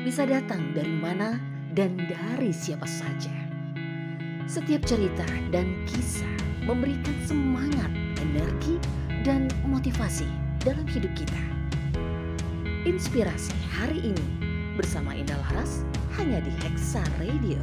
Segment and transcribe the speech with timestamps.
[0.00, 1.36] bisa datang dari mana
[1.76, 3.32] dan dari siapa saja.
[4.48, 6.26] Setiap cerita dan kisah
[6.64, 8.80] memberikan semangat, energi,
[9.22, 10.26] dan motivasi
[10.64, 11.42] dalam hidup kita.
[12.88, 14.26] Inspirasi hari ini
[14.74, 15.84] bersama Indah Laras
[16.16, 17.60] hanya di Hexa Radio.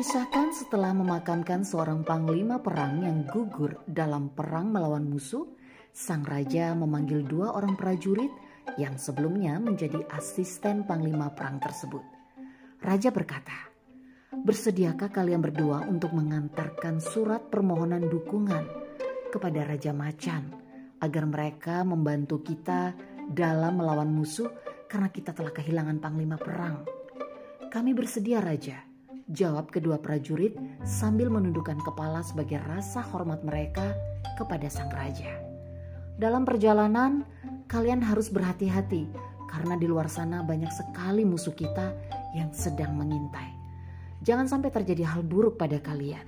[0.00, 5.44] Dikisahkan setelah memakamkan seorang panglima perang yang gugur dalam perang melawan musuh,
[5.92, 8.32] sang raja memanggil dua orang prajurit
[8.80, 12.00] yang sebelumnya menjadi asisten panglima perang tersebut.
[12.80, 13.52] Raja berkata,
[14.32, 18.64] "Bersediakah kalian berdua untuk mengantarkan surat permohonan dukungan
[19.28, 20.48] kepada Raja Macan
[20.96, 22.96] agar mereka membantu kita
[23.28, 24.48] dalam melawan musuh
[24.88, 26.88] karena kita telah kehilangan panglima perang?"
[27.68, 28.89] Kami bersedia, Raja
[29.30, 33.94] Jawab kedua prajurit sambil menundukkan kepala sebagai rasa hormat mereka
[34.34, 35.38] kepada sang raja.
[36.18, 37.22] Dalam perjalanan,
[37.70, 39.06] kalian harus berhati-hati
[39.46, 41.94] karena di luar sana banyak sekali musuh kita
[42.34, 43.54] yang sedang mengintai.
[44.26, 46.26] Jangan sampai terjadi hal buruk pada kalian.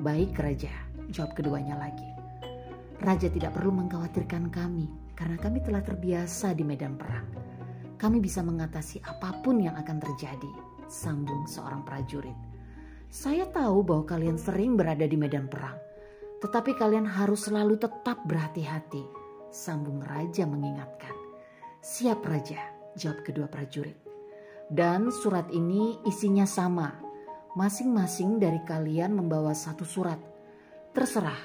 [0.00, 0.72] Baik, raja,
[1.12, 2.08] jawab keduanya lagi.
[3.04, 7.28] Raja tidak perlu mengkhawatirkan kami karena kami telah terbiasa di medan perang.
[8.00, 12.36] Kami bisa mengatasi apa pun yang akan terjadi sambung seorang prajurit.
[13.08, 15.78] Saya tahu bahwa kalian sering berada di medan perang,
[16.42, 19.06] tetapi kalian harus selalu tetap berhati-hati,
[19.54, 21.14] sambung raja mengingatkan.
[21.78, 22.58] Siap raja,
[22.98, 23.94] jawab kedua prajurit.
[24.66, 26.90] Dan surat ini isinya sama.
[27.54, 30.18] Masing-masing dari kalian membawa satu surat.
[30.90, 31.38] Terserah,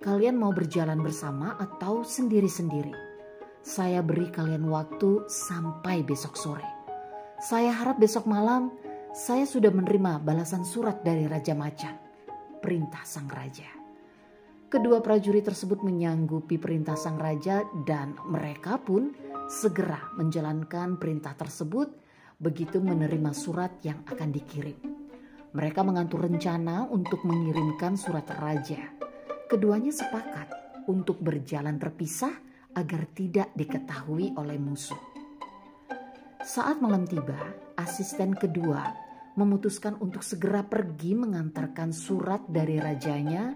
[0.00, 2.96] kalian mau berjalan bersama atau sendiri-sendiri.
[3.60, 6.79] Saya beri kalian waktu sampai besok sore.
[7.40, 8.68] Saya harap besok malam
[9.16, 11.96] saya sudah menerima balasan surat dari Raja Macan.
[12.60, 13.64] Perintah sang raja.
[14.68, 19.16] Kedua prajurit tersebut menyanggupi perintah sang raja dan mereka pun
[19.48, 21.88] segera menjalankan perintah tersebut
[22.36, 24.76] begitu menerima surat yang akan dikirim.
[25.56, 28.84] Mereka mengatur rencana untuk mengirimkan surat raja.
[29.48, 32.36] Keduanya sepakat untuk berjalan terpisah
[32.76, 35.09] agar tidak diketahui oleh musuh.
[36.50, 37.38] Saat malam tiba,
[37.78, 38.82] asisten kedua
[39.38, 43.54] memutuskan untuk segera pergi mengantarkan surat dari rajanya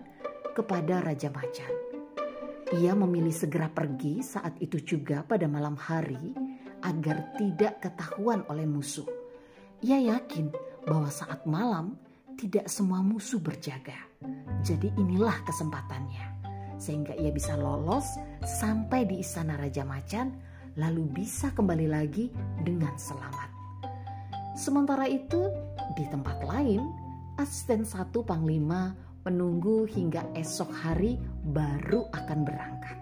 [0.54, 1.74] kepada Raja Macan.
[2.78, 6.38] Ia memilih segera pergi saat itu juga pada malam hari
[6.86, 9.10] agar tidak ketahuan oleh musuh.
[9.82, 10.54] Ia yakin
[10.86, 11.98] bahwa saat malam
[12.38, 13.98] tidak semua musuh berjaga.
[14.62, 16.46] Jadi inilah kesempatannya.
[16.78, 18.06] Sehingga ia bisa lolos
[18.46, 22.30] sampai di istana Raja Macan lalu bisa kembali lagi
[22.62, 23.50] dengan selamat.
[24.54, 25.50] Sementara itu,
[25.98, 26.82] di tempat lain,
[27.38, 28.94] asisten satu panglima
[29.26, 31.18] menunggu hingga esok hari
[31.50, 32.98] baru akan berangkat.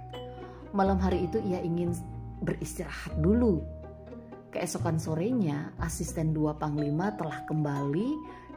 [0.72, 1.93] Malam hari itu ia ingin
[2.41, 3.61] beristirahat dulu.
[4.53, 8.09] Keesokan sorenya, asisten dua panglima telah kembali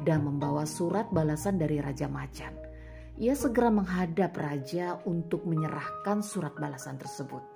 [0.04, 2.52] dan membawa surat balasan dari Raja Macan.
[3.16, 7.55] Ia segera menghadap raja untuk menyerahkan surat balasan tersebut.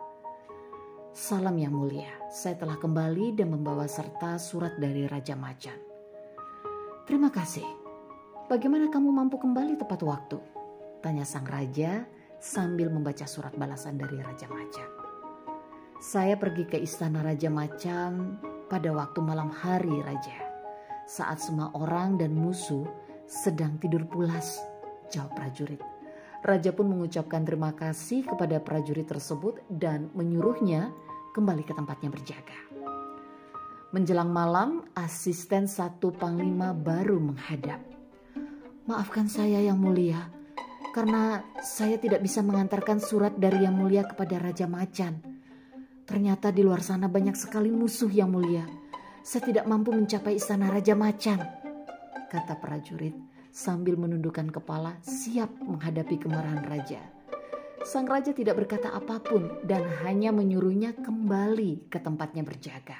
[1.19, 5.75] Salam yang mulia, saya telah kembali dan membawa serta surat dari Raja Macan.
[7.03, 7.67] Terima kasih.
[8.47, 10.39] Bagaimana kamu mampu kembali tepat waktu?
[11.03, 12.07] Tanya sang raja
[12.39, 14.89] sambil membaca surat balasan dari Raja Macan.
[15.99, 18.39] Saya pergi ke istana Raja Macan
[18.71, 20.39] pada waktu malam hari Raja.
[21.03, 22.87] Saat semua orang dan musuh
[23.27, 24.55] sedang tidur pulas,
[25.11, 25.83] jawab prajurit.
[26.39, 32.59] Raja pun mengucapkan terima kasih kepada prajurit tersebut dan menyuruhnya kembali ke tempatnya berjaga.
[33.89, 37.81] Menjelang malam, asisten satu panglima baru menghadap.
[38.85, 40.29] Maafkan saya yang mulia,
[40.93, 45.21] karena saya tidak bisa mengantarkan surat dari yang mulia kepada Raja Macan.
[46.05, 48.65] Ternyata di luar sana banyak sekali musuh yang mulia.
[49.21, 51.41] Saya tidak mampu mencapai istana Raja Macan,
[52.29, 53.13] kata prajurit
[53.49, 57.01] sambil menundukkan kepala siap menghadapi kemarahan raja.
[57.87, 62.99] Sang raja tidak berkata apa pun dan hanya menyuruhnya kembali ke tempatnya berjaga.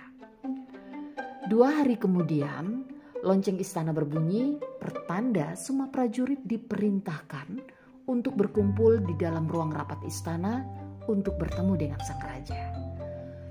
[1.50, 2.86] Dua hari kemudian,
[3.20, 7.60] Lonceng istana berbunyi, pertanda semua prajurit diperintahkan
[8.08, 10.64] untuk berkumpul di dalam ruang rapat istana
[11.12, 12.72] untuk bertemu dengan sang raja.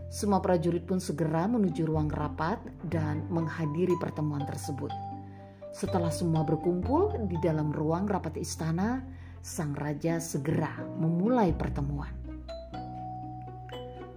[0.09, 2.57] Semua prajurit pun segera menuju ruang rapat
[2.89, 4.89] dan menghadiri pertemuan tersebut.
[5.77, 9.05] Setelah semua berkumpul di dalam ruang rapat istana,
[9.43, 12.11] sang raja segera memulai pertemuan.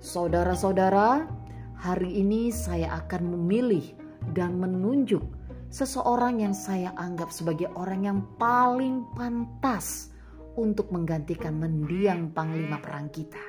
[0.01, 1.29] Saudara-saudara,
[1.77, 3.93] hari ini saya akan memilih
[4.33, 5.21] dan menunjuk
[5.69, 10.11] seseorang yang saya anggap sebagai orang yang paling pantas
[10.59, 13.39] untuk menggantikan mendiang panglima perang kita.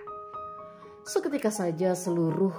[1.02, 2.54] Seketika saja seluruh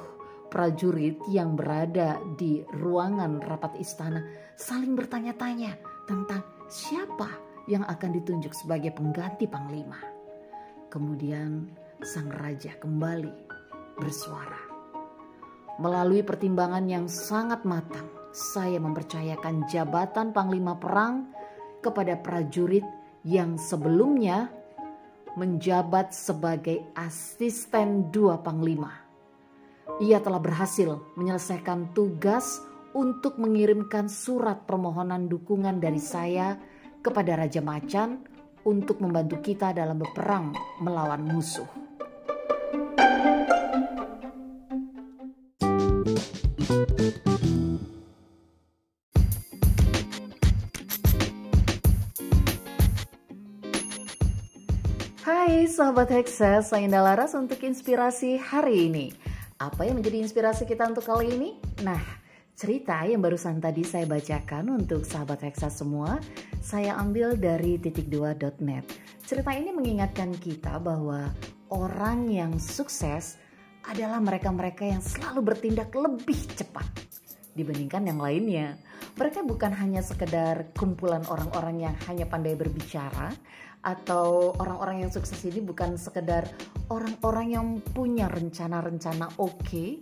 [0.51, 4.21] prajurit yang berada di ruangan rapat istana
[4.59, 9.99] saling bertanya-tanya tentang siapa yang akan ditunjuk sebagai pengganti panglima.
[10.91, 11.69] Kemudian
[12.03, 13.33] sang raja kembali
[13.97, 14.61] bersuara.
[15.81, 21.33] Melalui pertimbangan yang sangat matang, saya mempercayakan jabatan panglima perang
[21.81, 22.85] kepada prajurit
[23.25, 24.51] yang sebelumnya
[25.33, 29.03] menjabat sebagai asisten dua panglima
[30.01, 32.63] ia telah berhasil menyelesaikan tugas
[32.93, 36.57] untuk mengirimkan surat permohonan dukungan dari saya
[37.03, 38.23] kepada Raja Macan
[38.63, 41.67] untuk membantu kita dalam berperang melawan musuh.
[55.23, 59.05] Hai sahabat Hexa, saya Indah Laras untuk inspirasi hari ini.
[59.59, 61.55] Apa yang menjadi inspirasi kita untuk kali ini?
[61.83, 62.22] Nah,
[62.63, 66.15] cerita yang barusan tadi saya bacakan untuk sahabat Hexa semua,
[66.63, 68.87] saya ambil dari titik2.net.
[69.27, 71.27] Cerita ini mengingatkan kita bahwa
[71.75, 73.35] orang yang sukses
[73.83, 76.87] adalah mereka-mereka yang selalu bertindak lebih cepat
[77.51, 78.79] dibandingkan yang lainnya.
[79.19, 83.35] Mereka bukan hanya sekedar kumpulan orang-orang yang hanya pandai berbicara
[83.83, 86.47] atau orang-orang yang sukses ini bukan sekedar
[86.87, 89.99] orang-orang yang punya rencana-rencana oke, okay,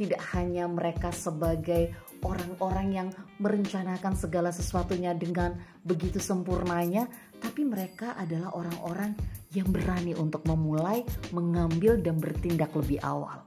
[0.00, 1.92] tidak hanya mereka sebagai
[2.24, 7.04] orang-orang yang merencanakan segala sesuatunya dengan begitu sempurnanya,
[7.36, 9.12] tapi mereka adalah orang-orang
[9.52, 11.04] yang berani untuk memulai,
[11.36, 13.44] mengambil dan bertindak lebih awal.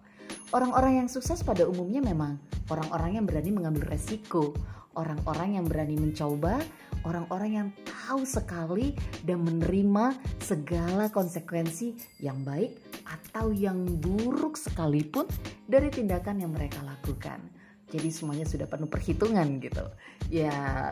[0.53, 2.37] Orang-orang yang sukses pada umumnya memang
[2.69, 4.53] orang-orang yang berani mengambil resiko,
[4.93, 6.61] orang-orang yang berani mencoba,
[7.01, 8.93] orang-orang yang tahu sekali
[9.25, 15.27] dan menerima segala konsekuensi yang baik atau yang buruk sekalipun
[15.67, 17.39] dari tindakan yang mereka lakukan.
[17.93, 19.85] Jadi semuanya sudah penuh perhitungan gitu.
[20.33, 20.91] Ya,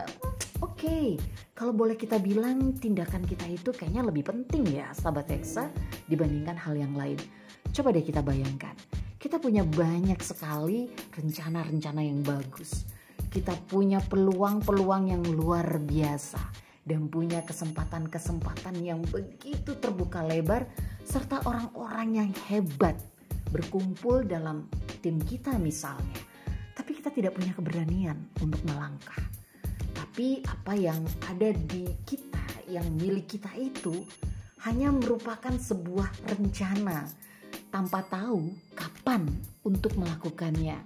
[0.62, 0.78] oke.
[0.78, 1.06] Okay.
[1.52, 5.66] Kalau boleh kita bilang tindakan kita itu kayaknya lebih penting ya, sahabat Hexa
[6.06, 7.18] dibandingkan hal yang lain.
[7.74, 8.78] Coba deh kita bayangkan.
[9.18, 12.86] Kita punya banyak sekali rencana-rencana yang bagus
[13.32, 16.36] kita punya peluang-peluang yang luar biasa
[16.84, 20.68] dan punya kesempatan-kesempatan yang begitu terbuka lebar
[21.02, 22.96] serta orang-orang yang hebat
[23.52, 24.66] berkumpul dalam
[25.04, 26.18] tim kita misalnya.
[26.72, 29.20] Tapi kita tidak punya keberanian untuk melangkah.
[29.92, 34.02] Tapi apa yang ada di kita, yang milik kita itu
[34.64, 37.06] hanya merupakan sebuah rencana
[37.68, 39.28] tanpa tahu kapan
[39.66, 40.80] untuk melakukannya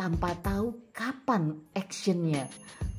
[0.00, 2.48] tanpa tahu kapan actionnya,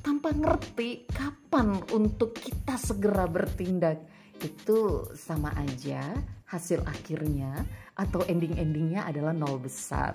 [0.06, 4.06] tanpa ngerti kapan untuk kita segera bertindak.
[4.38, 6.14] Itu sama aja
[6.52, 7.64] hasil akhirnya
[7.96, 10.12] atau ending-endingnya adalah nol besar.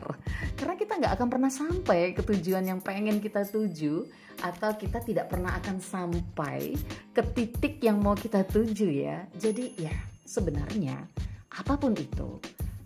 [0.54, 4.06] Karena kita nggak akan pernah sampai ke tujuan yang pengen kita tuju
[4.46, 6.78] atau kita tidak pernah akan sampai
[7.10, 9.26] ke titik yang mau kita tuju ya.
[9.34, 9.94] Jadi ya
[10.26, 11.02] sebenarnya
[11.58, 12.38] apa pun itu,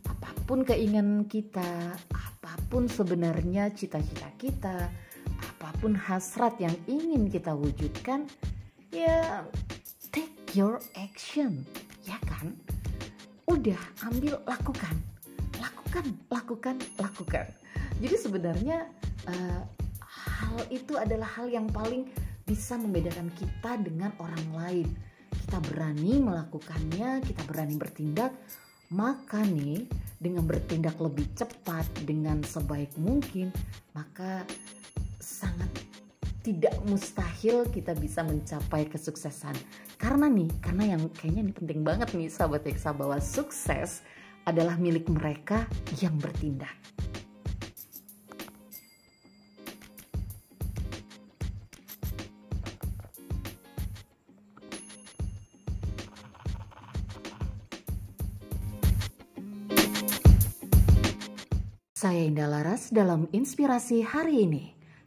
[0.08, 4.88] apa pun keinginan kita, apa pun sebenarnya cita-cita kita,
[5.44, 8.24] apa pun hasrat yang ingin kita wujudkan,
[8.96, 9.44] ya
[10.16, 11.68] take your action,
[12.08, 12.56] ya kan?
[13.62, 13.78] Udah
[14.10, 14.96] ambil lakukan,
[15.62, 17.46] lakukan, lakukan, lakukan.
[18.02, 18.90] Jadi sebenarnya
[19.30, 19.62] uh,
[20.02, 22.10] hal itu adalah hal yang paling
[22.42, 24.88] bisa membedakan kita dengan orang lain.
[25.30, 28.34] Kita berani melakukannya, kita berani bertindak,
[28.90, 29.86] maka nih
[30.18, 33.54] dengan bertindak lebih cepat dengan sebaik mungkin
[33.94, 34.42] maka
[35.22, 35.70] sangat
[36.42, 39.54] tidak mustahil kita bisa mencapai kesuksesan
[40.02, 44.02] karena nih karena yang kayaknya ini penting banget nih sahabat Eksa bahwa sukses
[44.50, 45.70] adalah milik mereka
[46.02, 46.74] yang bertindak
[62.02, 64.81] Saya Indah Laras dalam inspirasi hari ini.